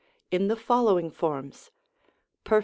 in 0.31 0.47
the 0.47 0.55
following 0.55 1.11
forms: 1.11 1.69
Perf. 2.43 2.59